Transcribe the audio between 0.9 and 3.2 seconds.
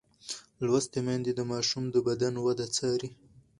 میندې د ماشوم د بدن د وده څاري.